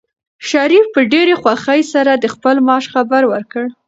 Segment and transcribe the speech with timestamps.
[0.49, 3.63] شریف په ډېرې خوښۍ سره د خپل معاش خبر ورکړ.